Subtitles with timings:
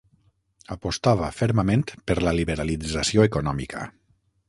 [0.75, 3.89] Apostava fermament per la liberalització econòmica.